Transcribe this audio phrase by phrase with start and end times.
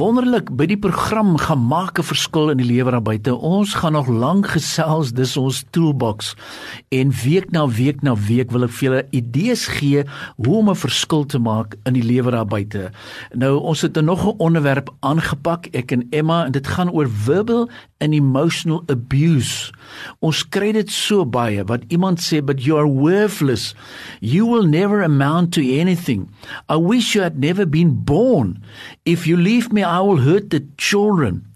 [0.00, 3.34] Wonderlik, by die program gaan maak 'n verskil in die lewe daar buite.
[3.36, 6.34] Ons gaan nog lank gesels, dis ons toolbox.
[6.88, 10.04] En week na week na week wil ek vir julle idees gee
[10.36, 12.90] hoe om 'n verskil te maak in die lewe daar buite.
[13.34, 17.68] Nou, ons het nog 'n onderwerp aangepak, ek en Emma, en dit gaan oor verbal
[18.00, 19.72] and emotional abuse.
[20.20, 23.74] Ons kry dit so baie wat iemand sê, "But you are worthless.
[24.20, 26.30] You will never amount to anything.
[26.68, 28.62] I wish you had never been born.
[29.04, 31.50] If you leave me I will hurt the children.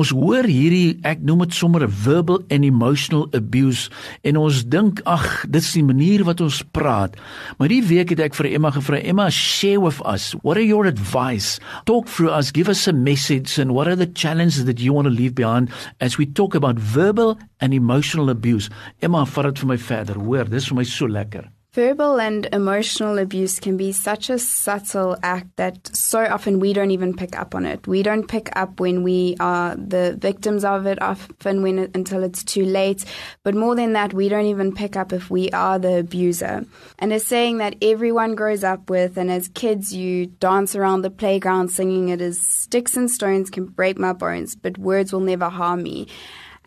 [0.00, 3.90] Ons hoor hierdie ek noem dit sommer 'n verbal and emotional abuse
[4.24, 7.16] en ons dink ag dis die manier wat ons praat.
[7.58, 10.86] Maar die week het ek vir Emma gevra Emma share with us what are your
[10.86, 11.60] advice?
[11.84, 15.06] Talk through us, give us a message and what are the challenges that you want
[15.06, 15.68] to leave behind
[16.00, 18.70] as we talk about verbal and emotional abuse.
[19.02, 20.16] Emma, vat dit vir my verder.
[20.16, 21.53] Hoor, dis vir my so lekker.
[21.74, 26.92] Verbal and emotional abuse can be such a subtle act that so often we don't
[26.92, 27.88] even pick up on it.
[27.88, 32.22] We don't pick up when we are the victims of it often when it, until
[32.22, 33.04] it's too late.
[33.42, 36.64] But more than that, we don't even pick up if we are the abuser.
[37.00, 41.10] And a saying that everyone grows up with, and as kids you dance around the
[41.10, 45.48] playground singing it is sticks and stones can break my bones, but words will never
[45.48, 46.06] harm me.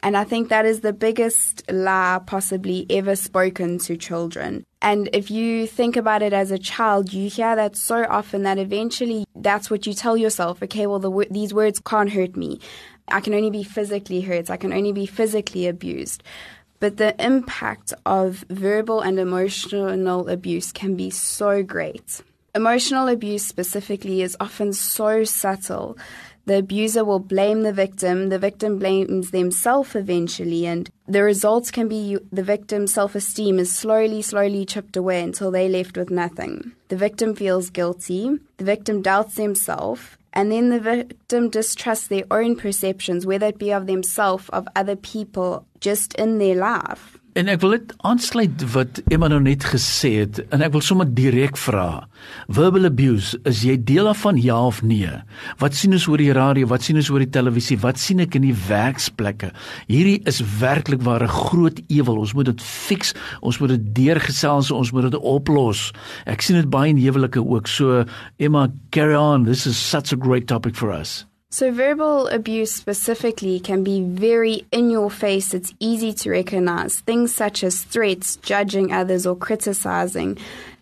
[0.04, 4.64] And I think that is the biggest lie possibly ever spoken to children.
[4.82, 8.60] And if you think about it as a child, you hear that so often that
[8.60, 10.62] eventually that's what you tell yourself.
[10.62, 12.60] Okay, well, the, these words can't hurt me.
[13.08, 14.50] I can only be physically hurt.
[14.50, 16.24] I can only be physically abused.
[16.80, 22.22] But the impact of verbal and emotional abuse can be so great.
[22.54, 25.98] Emotional abuse specifically is often so subtle
[26.48, 31.90] the abuser will blame the victim, the victim blames themselves eventually, and the results can
[31.90, 36.72] be the victim's self esteem is slowly, slowly chipped away until they're left with nothing.
[36.88, 42.56] The victim feels guilty, the victim doubts themselves, and then the victim distrusts their own
[42.56, 47.18] perceptions, whether it be of themselves, of other people, just in their life.
[47.38, 51.06] En ek wil dit aansluit wat Emma nou net gesê het en ek wil sommer
[51.06, 52.08] direk vra.
[52.50, 55.12] Verbal abuse, is jy deel daarvan ja of nee?
[55.62, 56.66] Wat sien ons oor die radio?
[56.72, 57.78] Wat sien ons oor die televisie?
[57.84, 59.52] Wat sien ek in die werksplekke?
[59.86, 62.18] Hierdie is werklik waar 'n groot ewel.
[62.26, 63.14] Ons moet dit fix.
[63.42, 65.94] Ons moet dit deurgesels, ons moet dit oplos.
[66.26, 67.68] Ek sien dit baie in huwelike ook.
[67.68, 68.06] So
[68.40, 69.46] Emma, carry on.
[69.46, 71.27] This is such a great topic for us.
[71.50, 75.54] So, verbal abuse specifically can be very in your face.
[75.54, 77.00] It's easy to recognize.
[77.00, 80.38] Things such as threats, judging others, or criticizing,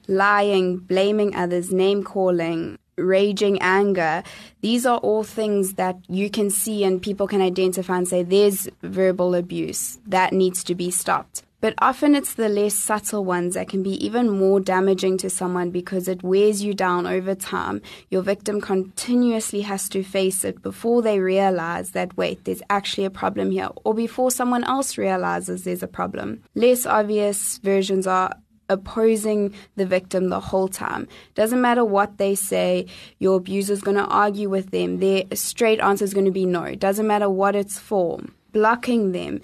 [0.08, 4.24] lying, blaming others, name calling, raging anger.
[4.62, 8.70] These are all things that you can see and people can identify and say there's
[8.82, 11.44] verbal abuse that needs to be stopped.
[11.62, 15.72] But often it's the less subtle ones that can be even more damaging to someone
[15.72, 17.82] because it wears you down over time.
[18.12, 23.10] Your victim continuously has to face it before they realize that, wait, there's actually a
[23.10, 26.44] problem here, or before someone else realizes there's a problem.
[26.54, 28.36] Less obvious versions are
[28.70, 31.08] opposing the victim the whole time.
[31.34, 32.88] Doesn't matter what they say,
[33.20, 35.00] your abuser's going to argue with them.
[35.00, 36.76] Their straight answer is going to be no.
[36.76, 38.22] Doesn't matter what it's for.
[38.52, 39.42] Blocking them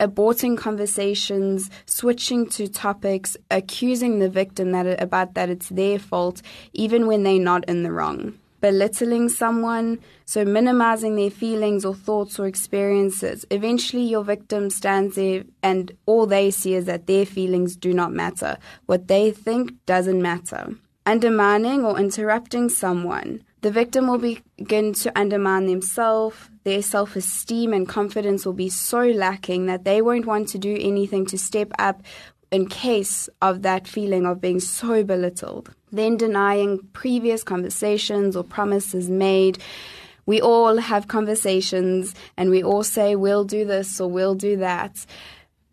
[0.00, 6.42] aborting conversations, switching to topics, accusing the victim that about that it's their fault,
[6.72, 8.34] even when they're not in the wrong.
[8.64, 13.44] Belittling someone, so minimizing their feelings or thoughts or experiences.
[13.50, 18.10] Eventually, your victim stands there and all they see is that their feelings do not
[18.10, 18.56] matter.
[18.86, 20.76] What they think doesn't matter.
[21.04, 23.42] Undermining or interrupting someone.
[23.60, 29.00] The victim will begin to undermine themselves, their self esteem and confidence will be so
[29.08, 32.02] lacking that they won't want to do anything to step up
[32.50, 35.74] in case of that feeling of being so belittled.
[35.94, 39.58] Then denying previous conversations or promises made.
[40.26, 45.06] We all have conversations and we all say, we'll do this or we'll do that.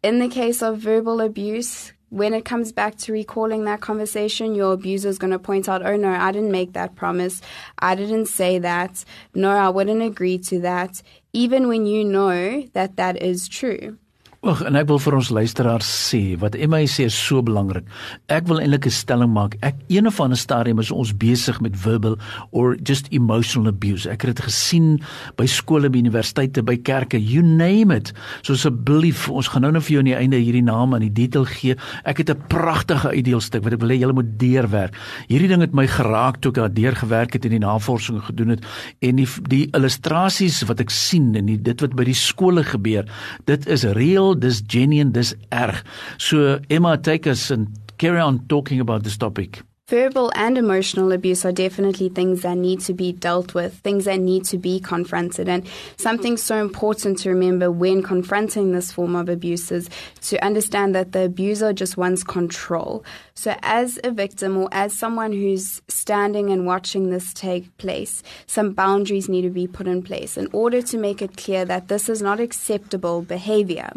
[0.03, 4.73] In the case of verbal abuse, when it comes back to recalling that conversation, your
[4.73, 7.41] abuser is going to point out, oh no, I didn't make that promise.
[7.79, 9.03] I didn't say that.
[9.33, 11.01] No, I wouldn't agree to that,
[11.33, 13.97] even when you know that that is true.
[14.41, 17.85] Ag en ek wil vir ons luisteraars sê wat Emma sê is so belangrik.
[18.25, 19.53] Ek wil eintlik 'n stelling maak.
[19.61, 22.17] Ek een of ander stadium is ons besig met verbal
[22.49, 24.09] or just emotional abuse.
[24.09, 24.99] Ek het dit gesien
[25.37, 28.13] by skole, by universiteite, by kerke, you name it.
[28.41, 31.13] So asseblief, ons gaan nou net vir jou aan die einde hierdie name aan die
[31.13, 31.75] detail gee.
[32.03, 34.95] Ek het 'n pragtige uitdeelstuk wat ek wil hê julle moet deurwerk.
[35.29, 38.65] Hierdie ding het my geraak toe ek daar deurgewerk het en die navorsing gedoen het
[39.01, 43.05] en die die illustrasies wat ek sien en die, dit wat by die skole gebeur,
[43.45, 43.85] dit is
[44.31, 45.83] real dis genuine, dis erg.
[46.17, 47.67] So Emma take us and
[47.97, 49.63] carry on talking about this topic.
[49.91, 54.21] Verbal and emotional abuse are definitely things that need to be dealt with, things that
[54.21, 55.49] need to be confronted.
[55.49, 55.67] And
[55.97, 59.89] something so important to remember when confronting this form of abuse is
[60.21, 63.03] to understand that the abuser just wants control.
[63.33, 68.71] So, as a victim or as someone who's standing and watching this take place, some
[68.71, 72.07] boundaries need to be put in place in order to make it clear that this
[72.07, 73.91] is not acceptable behavior.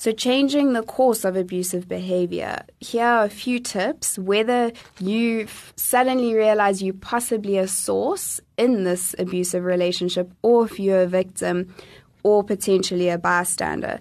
[0.00, 2.62] So, changing the course of abusive behavior.
[2.78, 9.14] Here are a few tips whether you suddenly realize you possibly a source in this
[9.18, 11.74] abusive relationship, or if you're a victim
[12.22, 14.00] or potentially a bystander.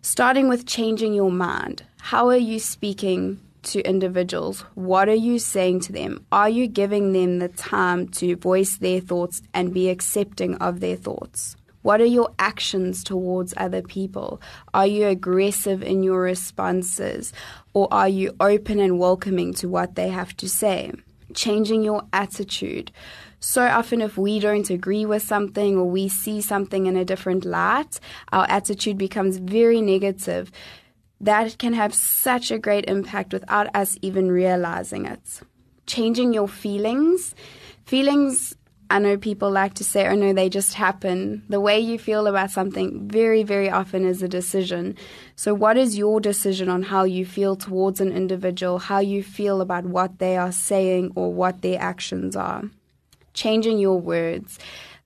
[0.00, 1.82] Starting with changing your mind.
[1.98, 4.60] How are you speaking to individuals?
[4.76, 6.24] What are you saying to them?
[6.30, 10.94] Are you giving them the time to voice their thoughts and be accepting of their
[10.94, 11.56] thoughts?
[11.82, 14.40] What are your actions towards other people?
[14.72, 17.32] Are you aggressive in your responses
[17.74, 20.92] or are you open and welcoming to what they have to say?
[21.34, 22.92] Changing your attitude.
[23.40, 27.44] So often, if we don't agree with something or we see something in a different
[27.44, 27.98] light,
[28.30, 30.52] our attitude becomes very negative.
[31.20, 35.40] That can have such a great impact without us even realizing it.
[35.86, 37.34] Changing your feelings.
[37.84, 38.54] Feelings
[38.92, 41.44] I know people like to say, oh no, they just happen.
[41.48, 44.96] The way you feel about something very, very often is a decision.
[45.34, 49.62] So, what is your decision on how you feel towards an individual, how you feel
[49.62, 52.64] about what they are saying or what their actions are?
[53.32, 54.58] Changing your words.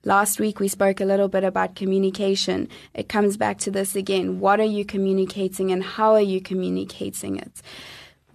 [0.03, 2.69] Last week we spoke a little bit about communication.
[2.93, 4.41] It comes back to this again.
[4.41, 7.63] What are you communicating and how are you communicating it?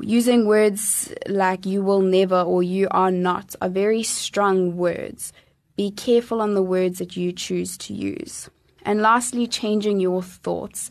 [0.02, 5.32] Using words like you will never or you are not are very strong words.
[5.78, 8.50] Be careful on the words that you choose to use.
[8.84, 10.90] And lastly, changing your thoughts.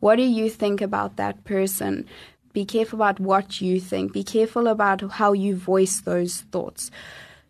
[0.00, 2.06] What do you think about that person?
[2.52, 4.12] Be careful about what you think.
[4.12, 6.90] Be careful about how you voice those thoughts.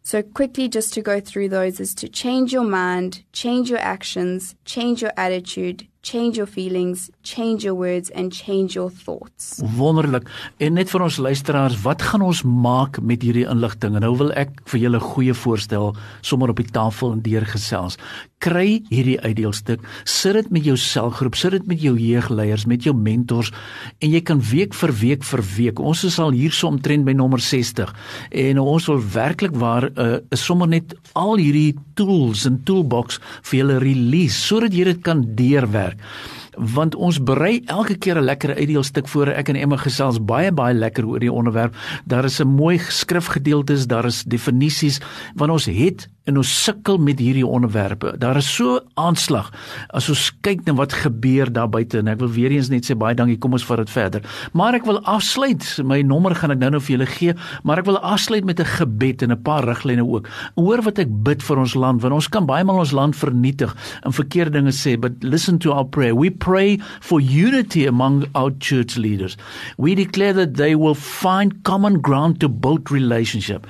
[0.02, 4.54] So, quickly, just to go through those, is to change your mind, change your actions,
[4.64, 9.60] change your attitude, change your feelings, change your words and change your thoughts.
[9.76, 10.26] Wonderlik.
[10.58, 13.94] En net vir ons luisteraars, wat gaan ons maak met hierdie inligting?
[13.94, 17.96] En nou wil ek vir julle 'n goeie voorstel sommer op die tafel en deurgesels.
[18.38, 22.94] Kry hierdie uitdeelstuk, sit dit met jou selgroep, sit dit met jou jeugleiers, met jou
[22.94, 23.52] mentors
[24.00, 25.78] en jy kan week vir week vir week.
[25.78, 27.94] Ons is al hierso omtrent by nommer 60
[28.30, 33.58] en ons wil werklik waar 'n uh, sommer net al hierdie tools en toolbox vir
[33.58, 36.70] julle release sodat jy dit kan deurwerk werk.
[36.76, 39.28] Want ons berei elke keer 'n lekker uitdeelstuk voor.
[39.28, 41.74] Ek en Emma gesels baie baie lekker oor die onderwerp.
[42.04, 45.00] Daar is 'n mooi skrifgedeeltes daar is definisies
[45.34, 48.12] want ons het en ons sukkel met hierdie onderwerpe.
[48.22, 49.50] Daar is so aanslag
[49.90, 52.94] as ons kyk na wat gebeur daar buite en ek wil weer eens net sê
[52.98, 53.38] baie dankie.
[53.42, 54.22] Kom ons vat dit verder.
[54.54, 55.66] Maar ek wil afsluit.
[55.82, 57.34] My nommer gaan ek nou-nou vir julle gee,
[57.66, 60.28] maar ek wil afsluit met 'n gebed en 'n paar riglyne ook.
[60.54, 63.74] Hoor wat ek bid vir ons land want ons kan baie maal ons land vernietig
[64.04, 66.14] en verkeerde dinge sê, but listen to our prayer.
[66.14, 69.36] We pray for unity among our church leaders.
[69.76, 73.66] We declare that they will find common ground to build relationship.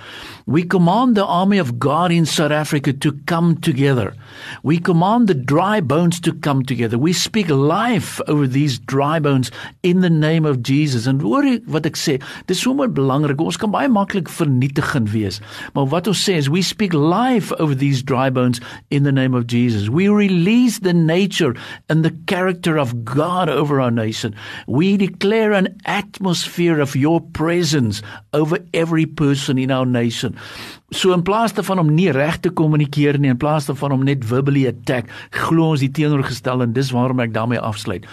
[0.46, 4.14] We command the army of God in South Africa to come together.
[4.64, 6.98] We command the dry bones to come together.
[6.98, 9.52] We speak life over these dry bones
[9.84, 11.06] in the name of Jesus.
[11.06, 12.16] En hoor wat ek sê,
[12.50, 13.38] dis so belangrik.
[13.38, 15.38] Ons kan baie maklik vernietigend wees.
[15.78, 18.58] Maar wat ons sê is we speak life over these dry bones
[18.90, 19.86] in the name of Jesus.
[19.86, 21.54] We release the nature
[21.88, 24.34] and the character of God over our nation.
[24.66, 28.02] We declare an atmosphere of your presence
[28.34, 30.34] over every person in our nation.
[30.92, 34.24] So in plaas daarvan om nie reg te kommunikeer nie, in plaas daarvan om net
[34.24, 38.04] verbally attack, glo ons die teenoorgestelde en dis waarom ek daarmee afsluit.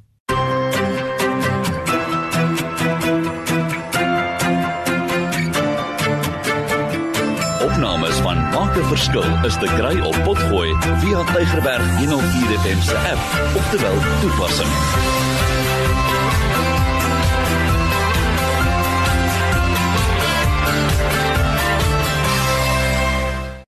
[7.65, 12.97] Opnames van Maak 'n Verskil is te kry op Potgooi via Tigerberg 104 FM se
[12.97, 13.21] app
[13.57, 15.36] of te wel toepassing.